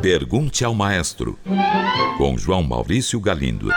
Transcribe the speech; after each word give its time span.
Pergunte 0.00 0.64
ao 0.64 0.74
Maestro, 0.74 1.38
com 2.16 2.38
João 2.38 2.62
Maurício 2.62 3.20
Galindo. 3.20 3.68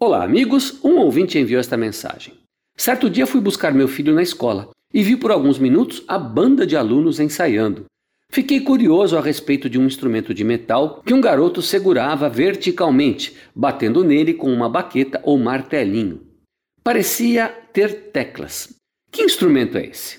Olá, 0.00 0.24
amigos. 0.24 0.80
Um 0.82 0.98
ouvinte 0.98 1.38
enviou 1.38 1.60
esta 1.60 1.76
mensagem. 1.76 2.34
Certo 2.76 3.08
dia 3.08 3.26
fui 3.26 3.40
buscar 3.40 3.72
meu 3.72 3.86
filho 3.86 4.12
na 4.12 4.22
escola 4.22 4.70
e 4.92 5.02
vi 5.02 5.16
por 5.16 5.30
alguns 5.30 5.58
minutos 5.58 6.02
a 6.08 6.18
banda 6.18 6.66
de 6.66 6.76
alunos 6.76 7.20
ensaiando. 7.20 7.84
Fiquei 8.30 8.60
curioso 8.60 9.16
a 9.16 9.20
respeito 9.20 9.70
de 9.70 9.78
um 9.78 9.86
instrumento 9.86 10.34
de 10.34 10.42
metal 10.42 11.00
que 11.06 11.14
um 11.14 11.20
garoto 11.20 11.62
segurava 11.62 12.28
verticalmente, 12.28 13.36
batendo 13.54 14.02
nele 14.02 14.34
com 14.34 14.52
uma 14.52 14.68
baqueta 14.68 15.20
ou 15.22 15.38
martelinho. 15.38 16.20
Parecia 16.82 17.48
ter 17.72 18.10
teclas. 18.10 18.74
Que 19.14 19.22
instrumento 19.22 19.78
é 19.78 19.86
esse? 19.86 20.18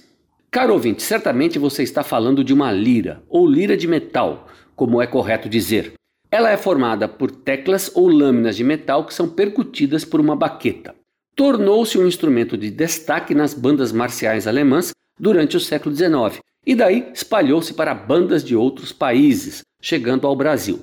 Caro 0.49 0.71
ouvinte, 0.71 1.03
certamente 1.03 1.59
você 1.59 1.83
está 1.83 2.01
falando 2.01 2.45
de 2.45 2.53
uma 2.53 2.71
lira, 2.71 3.21
ou 3.27 3.45
lira 3.45 3.75
de 3.75 3.89
metal, 3.89 4.47
como 4.73 5.01
é 5.01 5.05
correto 5.05 5.49
dizer. 5.49 5.95
Ela 6.31 6.49
é 6.49 6.55
formada 6.55 7.05
por 7.05 7.29
teclas 7.29 7.91
ou 7.93 8.07
lâminas 8.07 8.55
de 8.55 8.63
metal 8.63 9.05
que 9.05 9.13
são 9.13 9.27
percutidas 9.27 10.05
por 10.05 10.21
uma 10.21 10.33
baqueta. 10.33 10.95
Tornou-se 11.35 11.97
um 11.97 12.07
instrumento 12.07 12.57
de 12.57 12.71
destaque 12.71 13.35
nas 13.35 13.53
bandas 13.53 13.91
marciais 13.91 14.47
alemãs 14.47 14.91
durante 15.19 15.57
o 15.57 15.59
século 15.59 15.93
XIX 15.93 16.39
e 16.65 16.73
daí 16.73 17.11
espalhou-se 17.13 17.73
para 17.73 17.93
bandas 17.93 18.45
de 18.45 18.55
outros 18.55 18.93
países, 18.93 19.61
chegando 19.81 20.25
ao 20.25 20.37
Brasil. 20.37 20.79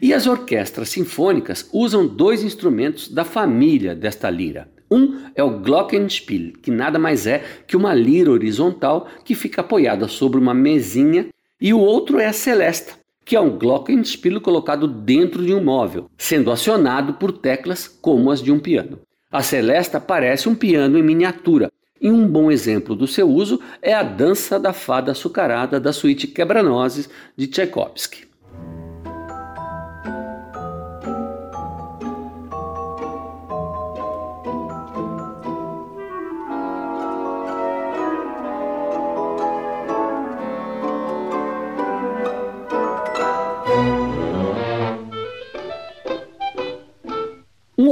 E 0.00 0.14
as 0.14 0.26
orquestras 0.26 0.88
sinfônicas 0.88 1.68
usam 1.74 2.06
dois 2.06 2.42
instrumentos 2.42 3.06
da 3.06 3.22
família 3.22 3.94
desta 3.94 4.30
lira. 4.30 4.79
Um 4.90 5.20
é 5.36 5.42
o 5.42 5.60
Glockenspiel, 5.60 6.54
que 6.60 6.70
nada 6.70 6.98
mais 6.98 7.26
é 7.26 7.44
que 7.66 7.76
uma 7.76 7.94
lira 7.94 8.30
horizontal 8.30 9.06
que 9.24 9.36
fica 9.36 9.60
apoiada 9.60 10.08
sobre 10.08 10.40
uma 10.40 10.52
mesinha, 10.52 11.28
e 11.60 11.72
o 11.72 11.78
outro 11.78 12.18
é 12.18 12.26
a 12.26 12.32
celesta, 12.32 12.94
que 13.24 13.36
é 13.36 13.40
um 13.40 13.56
glockenspiel 13.56 14.40
colocado 14.40 14.88
dentro 14.88 15.44
de 15.44 15.54
um 15.54 15.62
móvel, 15.62 16.10
sendo 16.18 16.50
acionado 16.50 17.14
por 17.14 17.30
teclas 17.30 17.86
como 17.86 18.30
as 18.30 18.42
de 18.42 18.50
um 18.50 18.58
piano. 18.58 18.98
A 19.30 19.42
celesta 19.42 20.00
parece 20.00 20.48
um 20.48 20.54
piano 20.54 20.98
em 20.98 21.02
miniatura, 21.02 21.70
e 22.00 22.10
um 22.10 22.26
bom 22.26 22.50
exemplo 22.50 22.96
do 22.96 23.06
seu 23.06 23.28
uso 23.28 23.60
é 23.82 23.92
a 23.92 24.02
dança 24.02 24.58
da 24.58 24.72
fada 24.72 25.12
açucarada 25.12 25.78
da 25.78 25.92
suíte 25.92 26.26
Quebra-Nozes 26.26 27.08
de 27.36 27.46
Tchaikovsky. 27.46 28.29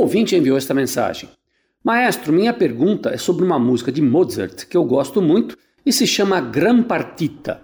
Ouvinte 0.09 0.35
enviou 0.35 0.57
esta 0.57 0.73
mensagem. 0.73 1.29
Maestro, 1.85 2.33
minha 2.33 2.55
pergunta 2.55 3.11
é 3.11 3.19
sobre 3.19 3.45
uma 3.45 3.59
música 3.59 3.93
de 3.93 4.01
Mozart 4.01 4.65
que 4.67 4.75
eu 4.75 4.83
gosto 4.83 5.21
muito 5.21 5.55
e 5.85 5.93
se 5.93 6.07
chama 6.07 6.41
Gran 6.41 6.83
Partita. 6.83 7.61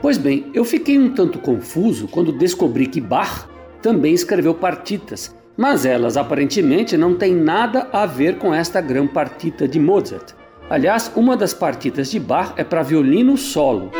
Pois 0.00 0.16
bem, 0.16 0.48
eu 0.54 0.64
fiquei 0.64 0.96
um 0.96 1.12
tanto 1.12 1.40
confuso 1.40 2.06
quando 2.06 2.30
descobri 2.30 2.86
que 2.86 3.00
Bach 3.00 3.48
também 3.82 4.14
escreveu 4.14 4.54
partitas, 4.54 5.34
mas 5.56 5.84
elas 5.84 6.16
aparentemente 6.16 6.96
não 6.96 7.16
têm 7.16 7.34
nada 7.34 7.88
a 7.92 8.06
ver 8.06 8.38
com 8.38 8.54
esta 8.54 8.80
Gran 8.80 9.08
Partita 9.08 9.66
de 9.66 9.80
Mozart. 9.80 10.36
Aliás, 10.70 11.10
uma 11.16 11.34
das 11.34 11.54
partitas 11.54 12.10
de 12.10 12.20
Bach 12.20 12.52
é 12.58 12.62
para 12.62 12.82
violino 12.82 13.38
solo. 13.38 13.90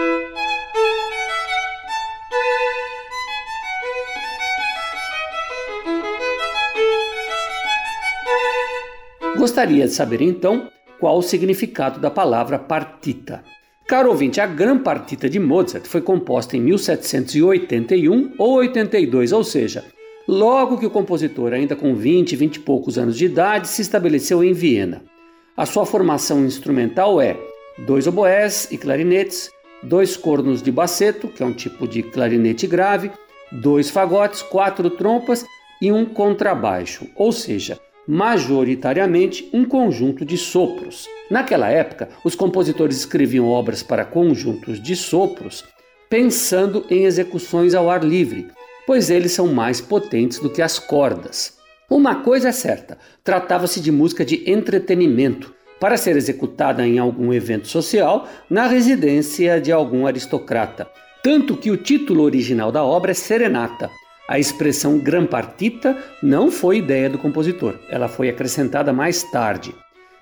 Gostaria 9.39 9.87
de 9.87 9.93
saber 9.95 10.21
então 10.21 10.69
qual 11.01 11.17
o 11.17 11.23
significado 11.23 11.99
da 12.01 12.11
palavra 12.11 12.59
partita. 12.59 13.43
Caro 13.87 14.11
ouvinte, 14.11 14.39
a 14.39 14.47
Gran 14.47 14.77
Partita 14.77 15.27
de 15.27 15.39
Mozart 15.39 15.87
foi 15.87 16.03
composta 16.03 16.55
em 16.55 16.61
1781 16.61 18.35
ou 18.37 18.56
82, 18.56 19.33
ou 19.33 19.43
seja, 19.43 19.87
logo 20.27 20.77
que 20.77 20.85
o 20.85 20.91
compositor, 20.91 21.55
ainda 21.55 21.75
com 21.75 21.95
20, 21.95 22.37
20 22.37 22.56
e 22.56 22.61
poucos 22.61 22.99
anos 22.99 23.17
de 23.17 23.25
idade, 23.25 23.69
se 23.69 23.81
estabeleceu 23.81 24.45
em 24.45 24.53
Viena. 24.53 25.03
A 25.59 25.67
sua 25.67 25.85
formação 25.85 26.45
instrumental 26.45 27.21
é 27.21 27.37
dois 27.79 28.07
oboés 28.07 28.69
e 28.71 28.79
clarinetes, 28.79 29.51
dois 29.83 30.17
cornos 30.17 30.63
de 30.63 30.71
baceto, 30.71 31.27
que 31.27 31.43
é 31.43 31.47
um 31.47 31.53
tipo 31.53 31.89
de 31.89 32.01
clarinete 32.01 32.65
grave, 32.65 33.11
dois 33.51 33.91
fagotes, 33.91 34.41
quatro 34.41 34.89
trompas 34.89 35.45
e 35.83 35.91
um 35.91 36.05
contrabaixo, 36.05 37.09
ou 37.17 37.33
seja, 37.33 37.77
majoritariamente 38.07 39.51
um 39.53 39.65
conjunto 39.65 40.25
de 40.25 40.39
sopros. 40.39 41.09
Naquela 41.29 41.69
época, 41.69 42.09
os 42.23 42.37
compositores 42.37 42.97
escreviam 42.99 43.49
obras 43.49 43.83
para 43.83 44.05
conjuntos 44.05 44.81
de 44.81 44.95
sopros 44.95 45.65
pensando 46.09 46.87
em 46.89 47.05
execuções 47.05 47.75
ao 47.75 47.91
ar 47.91 48.05
livre, 48.05 48.47
pois 48.87 49.11
eles 49.11 49.33
são 49.33 49.49
mais 49.49 49.81
potentes 49.81 50.39
do 50.39 50.51
que 50.51 50.63
as 50.63 50.79
cordas. 50.79 51.58
Uma 51.91 52.16
coisa 52.16 52.49
é 52.49 52.53
certa: 52.53 52.99
tratava-se 53.25 53.81
de 53.81 53.91
música 53.91 54.25
de 54.25 54.50
entretenimento, 54.50 55.54
para 55.81 55.97
ser 55.97 56.16
executada 56.16 56.87
em 56.87 56.99
algum 56.99 57.32
evento 57.32 57.69
social 57.69 58.28
na 58.50 58.66
residência 58.66 59.60
de 59.60 59.72
algum 59.72 60.06
aristocrata. 60.06 60.87
Tanto 61.22 61.56
que 61.56 61.71
o 61.71 61.76
título 61.76 62.22
original 62.22 62.71
da 62.71 62.84
obra 62.84 63.12
é 63.12 63.15
Serenata. 63.15 63.91
A 64.28 64.38
expressão 64.38 64.99
gran 64.99 65.25
partita 65.25 65.97
não 66.22 66.50
foi 66.50 66.78
ideia 66.78 67.09
do 67.09 67.19
compositor, 67.19 67.78
ela 67.88 68.09
foi 68.09 68.28
acrescentada 68.28 68.93
mais 68.93 69.22
tarde. 69.22 69.75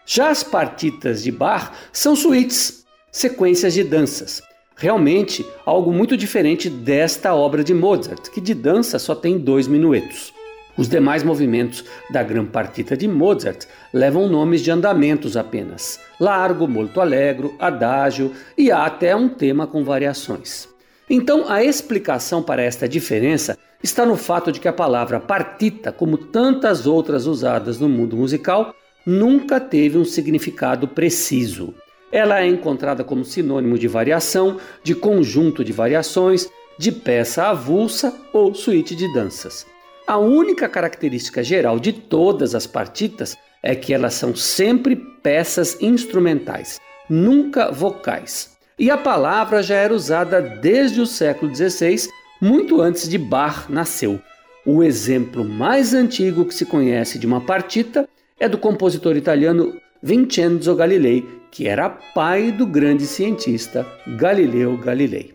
Já 0.05 0.31
as 0.31 0.45
partitas 0.45 1.25
de 1.25 1.33
Bach 1.33 1.73
são 1.93 2.15
suítes, 2.15 2.85
sequências 3.11 3.75
de 3.75 3.83
danças. 3.83 4.41
Realmente 4.77 5.45
algo 5.65 5.93
muito 5.93 6.17
diferente 6.17 6.71
desta 6.71 7.35
obra 7.35 7.65
de 7.65 7.75
Mozart, 7.75 8.31
que 8.31 8.41
de 8.41 8.55
dança 8.55 8.99
só 8.99 9.15
tem 9.15 9.39
dois 9.39 9.67
minuetos. 9.67 10.36
Os 10.77 10.89
demais 10.89 11.23
movimentos 11.23 11.85
da 12.11 12.23
Gran 12.23 12.45
Partita 12.45 12.97
de 12.97 13.09
Mozart 13.09 13.67
levam 13.93 14.29
nomes 14.29 14.61
de 14.61 14.71
andamentos 14.71 15.37
apenas: 15.37 15.99
largo, 16.21 16.69
molto 16.69 17.01
allegro, 17.01 17.55
adagio 17.59 18.33
e 18.59 18.71
há 18.71 18.85
até 18.85 19.17
um 19.17 19.29
tema 19.29 19.67
com 19.67 19.83
variações. 19.83 20.69
Então, 21.09 21.49
a 21.49 21.65
explicação 21.65 22.43
para 22.43 22.63
esta 22.63 22.89
diferença 22.89 23.57
está 23.83 24.05
no 24.05 24.17
fato 24.17 24.51
de 24.51 24.61
que 24.61 24.69
a 24.69 24.73
palavra 24.73 25.21
partita, 25.21 25.93
como 25.93 26.19
tantas 26.19 26.87
outras 26.87 27.27
usadas 27.27 27.79
no 27.79 27.89
mundo 27.89 28.17
musical, 28.17 28.75
nunca 29.07 29.61
teve 29.61 29.97
um 29.97 30.05
significado 30.05 30.89
preciso. 30.89 31.73
Ela 32.11 32.41
é 32.41 32.47
encontrada 32.47 33.05
como 33.05 33.25
sinônimo 33.25 33.79
de 33.79 33.89
variação, 33.89 34.59
de 34.83 34.95
conjunto 34.95 35.65
de 35.65 35.73
variações, 35.73 36.49
de 36.79 36.93
peça 36.93 37.45
avulsa 37.45 38.15
ou 38.33 38.55
suíte 38.55 38.95
de 38.95 39.11
danças. 39.15 39.65
A 40.07 40.19
única 40.19 40.69
característica 40.69 41.43
geral 41.43 41.81
de 41.81 41.93
todas 41.93 42.55
as 42.55 42.65
partitas 42.65 43.37
é 43.61 43.75
que 43.75 43.93
elas 43.93 44.15
são 44.15 44.37
sempre 44.37 44.95
peças 44.95 45.77
instrumentais, 45.83 46.79
nunca 47.11 47.73
vocais. 47.73 48.57
E 48.79 48.89
a 48.89 48.97
palavra 48.97 49.65
já 49.65 49.75
era 49.75 49.93
usada 49.93 50.41
desde 50.41 51.01
o 51.01 51.07
século 51.07 51.53
XVI, 51.53 52.09
muito 52.41 52.81
antes 52.81 53.09
de 53.09 53.19
Bach 53.19 53.69
nasceu. 53.69 54.21
O 54.65 54.85
exemplo 54.85 55.45
mais 55.45 55.93
antigo 55.93 56.45
que 56.45 56.55
se 56.55 56.65
conhece 56.65 57.19
de 57.19 57.27
uma 57.27 57.41
partita 57.41 58.09
é 58.39 58.49
do 58.49 58.59
compositor 58.59 59.17
italiano 59.17 59.75
Vincenzo 60.01 60.73
Galilei, 60.77 61.27
que 61.51 61.67
era 61.67 61.91
pai 61.91 62.53
do 62.53 62.65
grande 62.65 63.07
cientista 63.07 63.85
Galileu 64.17 64.77
Galilei. 64.77 65.35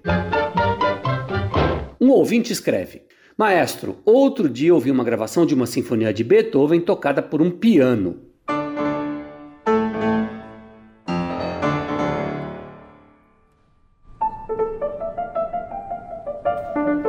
Um 2.00 2.10
ouvinte 2.10 2.54
escreve: 2.54 3.02
Maestro, 3.42 3.98
outro 4.06 4.48
dia 4.48 4.72
ouvi 4.72 4.92
uma 4.92 5.04
gravação 5.04 5.48
de 5.48 5.56
uma 5.56 5.66
sinfonia 5.66 6.14
de 6.14 6.24
Beethoven 6.24 6.80
tocada 6.80 7.24
por 7.24 7.42
um 7.42 7.50
piano. 7.50 8.20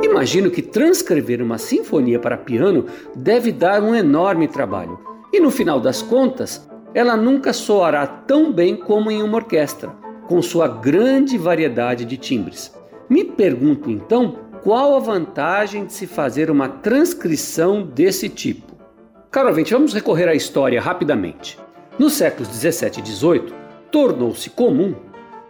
Imagino 0.01 0.49
que 0.49 0.63
transcrever 0.63 1.39
uma 1.39 1.59
sinfonia 1.59 2.17
para 2.17 2.35
piano 2.35 2.87
deve 3.15 3.51
dar 3.51 3.83
um 3.83 3.93
enorme 3.93 4.47
trabalho. 4.47 4.99
E 5.31 5.39
no 5.39 5.51
final 5.51 5.79
das 5.79 6.01
contas, 6.01 6.67
ela 6.95 7.15
nunca 7.15 7.53
soará 7.53 8.07
tão 8.07 8.51
bem 8.51 8.75
como 8.75 9.11
em 9.11 9.21
uma 9.21 9.37
orquestra, 9.37 9.89
com 10.27 10.41
sua 10.41 10.67
grande 10.67 11.37
variedade 11.37 12.03
de 12.03 12.17
timbres. 12.17 12.73
Me 13.07 13.23
pergunto 13.23 13.91
então 13.91 14.42
qual 14.63 14.95
a 14.95 14.99
vantagem 14.99 15.85
de 15.85 15.91
se 15.91 16.07
fazer 16.07 16.49
uma 16.49 16.69
transcrição 16.69 17.83
desse 17.83 18.29
tipo? 18.29 18.73
Caro 19.29 19.49
ouvinte, 19.49 19.73
vamos 19.73 19.93
recorrer 19.93 20.29
à 20.29 20.33
história 20.33 20.79
rapidamente. 20.79 21.59
Nos 21.99 22.13
séculos 22.13 22.47
17 22.47 23.01
e 23.01 23.03
18, 23.03 23.53
tornou-se 23.91 24.49
comum 24.49 24.95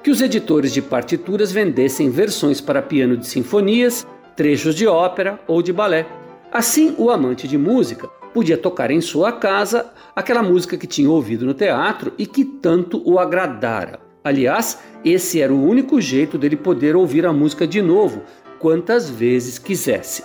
que 0.01 0.09
os 0.09 0.19
editores 0.19 0.73
de 0.73 0.81
partituras 0.81 1.51
vendessem 1.51 2.09
versões 2.09 2.59
para 2.59 2.81
piano 2.81 3.15
de 3.15 3.27
sinfonias, 3.27 4.03
trechos 4.35 4.73
de 4.73 4.87
ópera 4.87 5.39
ou 5.47 5.61
de 5.61 5.71
balé. 5.71 6.07
Assim, 6.51 6.95
o 6.97 7.11
amante 7.11 7.47
de 7.47 7.57
música 7.57 8.07
podia 8.33 8.57
tocar 8.57 8.89
em 8.89 8.99
sua 8.99 9.31
casa 9.31 9.91
aquela 10.15 10.41
música 10.41 10.75
que 10.75 10.87
tinha 10.87 11.09
ouvido 11.09 11.45
no 11.45 11.53
teatro 11.53 12.11
e 12.17 12.25
que 12.25 12.43
tanto 12.43 12.99
o 13.07 13.19
agradara. 13.19 13.99
Aliás, 14.23 14.79
esse 15.03 15.41
era 15.41 15.53
o 15.53 15.61
único 15.61 15.99
jeito 15.99 16.37
dele 16.37 16.55
poder 16.55 16.95
ouvir 16.95 17.25
a 17.25 17.33
música 17.33 17.67
de 17.67 17.81
novo, 17.81 18.23
quantas 18.63 19.09
vezes 19.09 19.59
quisesse. 19.59 20.23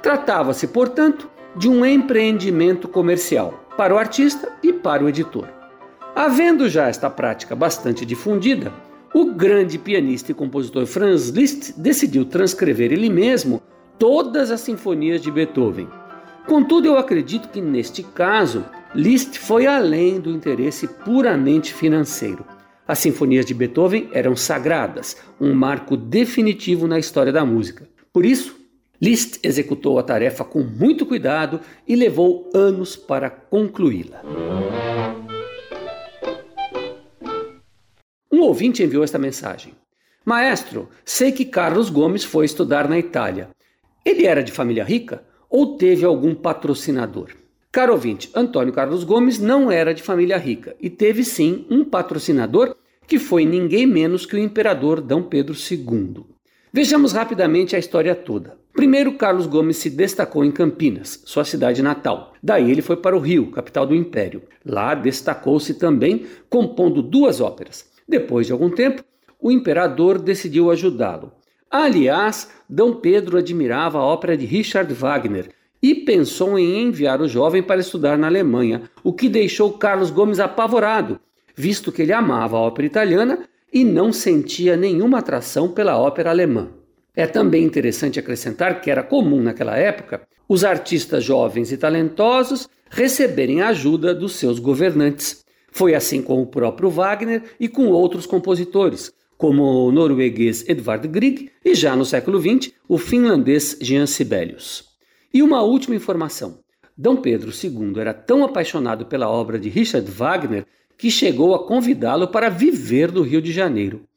Tratava-se, 0.00 0.66
portanto, 0.66 1.28
de 1.54 1.68
um 1.68 1.84
empreendimento 1.84 2.88
comercial 2.88 3.66
para 3.76 3.94
o 3.94 3.98
artista 3.98 4.50
e 4.62 4.72
para 4.72 5.04
o 5.04 5.10
editor. 5.10 5.46
Havendo 6.14 6.70
já 6.70 6.88
esta 6.88 7.10
prática 7.10 7.54
bastante 7.54 8.06
difundida, 8.06 8.72
o 9.12 9.26
grande 9.26 9.76
pianista 9.76 10.32
e 10.32 10.34
compositor 10.34 10.86
Franz 10.86 11.28
Liszt 11.28 11.78
decidiu 11.78 12.24
transcrever 12.24 12.92
ele 12.92 13.10
mesmo 13.10 13.62
todas 13.98 14.50
as 14.50 14.62
sinfonias 14.62 15.20
de 15.20 15.30
Beethoven. 15.30 15.86
Contudo, 16.46 16.88
eu 16.88 16.96
acredito 16.96 17.50
que 17.50 17.60
neste 17.60 18.02
caso, 18.02 18.64
Liszt 18.94 19.38
foi 19.38 19.66
além 19.66 20.18
do 20.18 20.30
interesse 20.30 20.88
puramente 20.88 21.74
financeiro. 21.74 22.55
As 22.88 23.00
sinfonias 23.00 23.44
de 23.44 23.52
Beethoven 23.52 24.08
eram 24.12 24.36
sagradas, 24.36 25.16
um 25.40 25.52
marco 25.52 25.96
definitivo 25.96 26.86
na 26.86 26.98
história 26.98 27.32
da 27.32 27.44
música. 27.44 27.88
Por 28.12 28.24
isso, 28.24 28.56
Liszt 29.00 29.40
executou 29.42 29.98
a 29.98 30.02
tarefa 30.02 30.44
com 30.44 30.62
muito 30.62 31.04
cuidado 31.04 31.60
e 31.86 31.96
levou 31.96 32.48
anos 32.54 32.94
para 32.94 33.28
concluí-la. 33.28 34.22
Um 38.30 38.40
ouvinte 38.40 38.82
enviou 38.82 39.02
esta 39.02 39.18
mensagem: 39.18 39.74
Maestro, 40.24 40.88
sei 41.04 41.32
que 41.32 41.44
Carlos 41.44 41.90
Gomes 41.90 42.22
foi 42.22 42.46
estudar 42.46 42.88
na 42.88 42.98
Itália. 42.98 43.50
Ele 44.04 44.26
era 44.26 44.42
de 44.42 44.52
família 44.52 44.84
rica 44.84 45.24
ou 45.50 45.76
teve 45.76 46.04
algum 46.04 46.34
patrocinador? 46.34 47.30
Caro 47.76 47.92
ouvinte, 47.92 48.30
Antônio 48.34 48.72
Carlos 48.72 49.04
Gomes 49.04 49.38
não 49.38 49.70
era 49.70 49.92
de 49.92 50.02
família 50.02 50.38
rica 50.38 50.74
e 50.80 50.88
teve 50.88 51.22
sim 51.22 51.66
um 51.68 51.84
patrocinador 51.84 52.74
que 53.06 53.18
foi 53.18 53.44
ninguém 53.44 53.86
menos 53.86 54.24
que 54.24 54.34
o 54.34 54.38
imperador 54.38 54.98
D. 54.98 55.14
Pedro 55.28 55.54
II. 55.54 56.24
Vejamos 56.72 57.12
rapidamente 57.12 57.76
a 57.76 57.78
história 57.78 58.14
toda. 58.14 58.56
Primeiro, 58.72 59.12
Carlos 59.18 59.46
Gomes 59.46 59.76
se 59.76 59.90
destacou 59.90 60.42
em 60.42 60.50
Campinas, 60.50 61.22
sua 61.26 61.44
cidade 61.44 61.82
natal. 61.82 62.32
Daí 62.42 62.70
ele 62.70 62.80
foi 62.80 62.96
para 62.96 63.14
o 63.14 63.20
Rio, 63.20 63.50
capital 63.50 63.86
do 63.86 63.94
Império. 63.94 64.44
Lá 64.64 64.94
destacou-se 64.94 65.74
também 65.74 66.24
compondo 66.48 67.02
duas 67.02 67.42
óperas. 67.42 67.84
Depois 68.08 68.46
de 68.46 68.54
algum 68.54 68.70
tempo, 68.70 69.04
o 69.38 69.52
imperador 69.52 70.18
decidiu 70.18 70.70
ajudá-lo. 70.70 71.30
Aliás, 71.70 72.50
D. 72.70 72.82
Pedro 73.02 73.36
admirava 73.36 73.98
a 73.98 74.02
ópera 74.02 74.34
de 74.34 74.46
Richard 74.46 74.90
Wagner 74.94 75.50
e 75.86 75.94
pensou 75.94 76.58
em 76.58 76.82
enviar 76.82 77.20
o 77.20 77.28
jovem 77.28 77.62
para 77.62 77.80
estudar 77.80 78.18
na 78.18 78.26
Alemanha, 78.26 78.90
o 79.04 79.12
que 79.12 79.28
deixou 79.28 79.72
Carlos 79.74 80.10
Gomes 80.10 80.40
apavorado, 80.40 81.20
visto 81.54 81.92
que 81.92 82.02
ele 82.02 82.12
amava 82.12 82.56
a 82.56 82.60
ópera 82.60 82.88
italiana 82.88 83.38
e 83.72 83.84
não 83.84 84.12
sentia 84.12 84.76
nenhuma 84.76 85.18
atração 85.18 85.68
pela 85.68 85.96
ópera 85.96 86.30
alemã. 86.30 86.70
É 87.14 87.24
também 87.24 87.62
interessante 87.62 88.18
acrescentar 88.18 88.80
que 88.80 88.90
era 88.90 89.04
comum 89.04 89.40
naquela 89.40 89.76
época 89.76 90.22
os 90.48 90.64
artistas 90.64 91.22
jovens 91.22 91.70
e 91.70 91.76
talentosos 91.76 92.68
receberem 92.90 93.62
ajuda 93.62 94.12
dos 94.12 94.34
seus 94.34 94.58
governantes. 94.58 95.44
Foi 95.70 95.94
assim 95.94 96.20
com 96.20 96.42
o 96.42 96.46
próprio 96.46 96.90
Wagner 96.90 97.44
e 97.60 97.68
com 97.68 97.86
outros 97.86 98.26
compositores, 98.26 99.12
como 99.38 99.62
o 99.62 99.92
norueguês 99.92 100.68
Edvard 100.68 101.06
Grieg 101.06 101.48
e 101.64 101.76
já 101.76 101.94
no 101.94 102.04
século 102.04 102.40
XX 102.40 102.72
o 102.88 102.98
finlandês 102.98 103.78
Jean 103.80 104.06
Sibelius. 104.06 104.95
E 105.36 105.42
uma 105.42 105.60
última 105.60 105.94
informação: 105.94 106.60
D. 106.96 107.14
Pedro 107.16 107.50
II 107.50 108.00
era 108.00 108.14
tão 108.14 108.42
apaixonado 108.42 109.04
pela 109.04 109.28
obra 109.28 109.58
de 109.58 109.68
Richard 109.68 110.10
Wagner 110.10 110.64
que 110.96 111.10
chegou 111.10 111.54
a 111.54 111.66
convidá-lo 111.66 112.28
para 112.28 112.48
viver 112.48 113.12
no 113.12 113.20
Rio 113.20 113.42
de 113.42 113.52
Janeiro. 113.52 114.08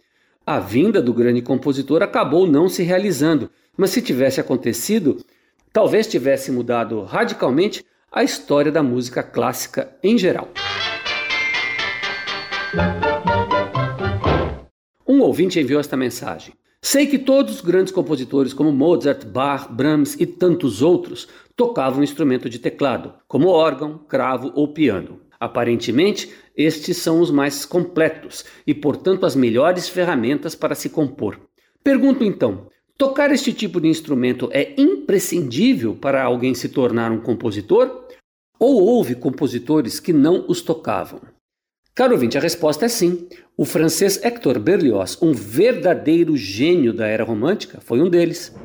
A 0.45 0.61
vinda 0.61 1.01
do 1.01 1.13
grande 1.13 1.41
compositor 1.41 2.01
acabou 2.01 2.47
não 2.47 2.69
se 2.69 2.83
realizando, 2.83 3.51
mas 3.75 3.89
se 3.89 4.01
tivesse 4.01 4.39
acontecido, 4.39 5.17
talvez 5.73 6.07
tivesse 6.07 6.53
mudado 6.53 7.01
radicalmente 7.03 7.85
a 8.09 8.23
história 8.23 8.71
da 8.71 8.81
música 8.81 9.21
clássica 9.21 9.93
em 10.01 10.17
geral. 10.17 10.47
Um 15.05 15.19
ouvinte 15.19 15.59
enviou 15.59 15.81
esta 15.81 15.97
mensagem. 15.97 16.53
Sei 16.81 17.07
que 17.07 17.19
todos 17.19 17.55
os 17.55 17.61
grandes 17.61 17.91
compositores 17.91 18.53
como 18.53 18.71
Mozart, 18.71 19.25
Bach, 19.25 19.67
Brahms 19.69 20.15
e 20.17 20.25
tantos 20.25 20.81
outros 20.81 21.27
tocavam 21.55 22.01
instrumento 22.01 22.49
de 22.49 22.57
teclado, 22.57 23.13
como 23.27 23.49
órgão, 23.49 23.97
cravo 23.97 24.51
ou 24.55 24.69
piano. 24.69 25.19
Aparentemente, 25.37 26.33
estes 26.55 26.97
são 26.97 27.19
os 27.19 27.31
mais 27.31 27.65
completos 27.65 28.45
e, 28.65 28.73
portanto, 28.73 29.25
as 29.25 29.35
melhores 29.35 29.89
ferramentas 29.89 30.55
para 30.55 30.73
se 30.73 30.89
compor. 30.89 31.39
Pergunto 31.83 32.23
então: 32.23 32.67
tocar 32.97 33.29
este 33.31 33.51
tipo 33.51 33.81
de 33.81 33.87
instrumento 33.87 34.49
é 34.51 34.73
imprescindível 34.77 35.95
para 35.95 36.23
alguém 36.23 36.55
se 36.55 36.69
tornar 36.69 37.11
um 37.11 37.19
compositor? 37.19 38.07
Ou 38.57 38.83
houve 38.83 39.15
compositores 39.15 39.99
que 39.99 40.11
não 40.11 40.45
os 40.47 40.61
tocavam? 40.61 41.21
Caro 41.99 42.13
ouvinte, 42.13 42.37
a 42.37 42.41
resposta 42.41 42.85
é 42.85 42.87
sim. 42.87 43.27
O 43.57 43.65
francês 43.65 44.23
Hector 44.23 44.57
Berlioz, 44.57 45.21
um 45.21 45.33
verdadeiro 45.33 46.37
gênio 46.37 46.93
da 46.93 47.05
era 47.05 47.25
romântica, 47.25 47.81
foi 47.81 47.99
um 48.01 48.09
deles. 48.09 48.55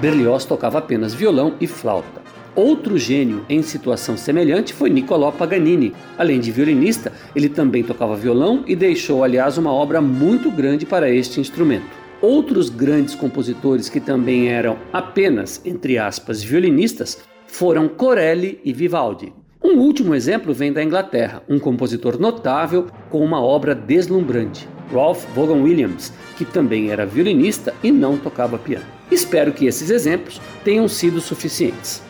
Berlioz 0.00 0.44
tocava 0.44 0.78
apenas 0.78 1.12
violão 1.12 1.56
e 1.60 1.66
flauta. 1.66 2.29
Outro 2.54 2.98
gênio 2.98 3.44
em 3.48 3.62
situação 3.62 4.16
semelhante 4.16 4.74
foi 4.74 4.90
Niccolò 4.90 5.30
Paganini. 5.30 5.92
Além 6.18 6.40
de 6.40 6.50
violinista, 6.50 7.12
ele 7.34 7.48
também 7.48 7.84
tocava 7.84 8.16
violão 8.16 8.64
e 8.66 8.74
deixou, 8.74 9.22
aliás, 9.22 9.56
uma 9.56 9.72
obra 9.72 10.00
muito 10.00 10.50
grande 10.50 10.84
para 10.84 11.08
este 11.08 11.40
instrumento. 11.40 11.86
Outros 12.20 12.68
grandes 12.68 13.14
compositores 13.14 13.88
que 13.88 14.00
também 14.00 14.48
eram 14.48 14.76
apenas, 14.92 15.62
entre 15.64 15.96
aspas, 15.96 16.42
violinistas 16.42 17.18
foram 17.46 17.88
Corelli 17.88 18.60
e 18.64 18.72
Vivaldi. 18.72 19.32
Um 19.62 19.78
último 19.78 20.14
exemplo 20.14 20.52
vem 20.52 20.72
da 20.72 20.82
Inglaterra, 20.82 21.42
um 21.48 21.58
compositor 21.58 22.18
notável 22.18 22.86
com 23.10 23.24
uma 23.24 23.40
obra 23.40 23.74
deslumbrante, 23.74 24.68
Ralph 24.92 25.24
Vaughan 25.34 25.62
Williams, 25.62 26.12
que 26.36 26.44
também 26.44 26.90
era 26.90 27.06
violinista 27.06 27.72
e 27.82 27.92
não 27.92 28.16
tocava 28.16 28.58
piano. 28.58 28.86
Espero 29.10 29.52
que 29.52 29.66
esses 29.66 29.90
exemplos 29.90 30.40
tenham 30.64 30.88
sido 30.88 31.20
suficientes. 31.20 32.09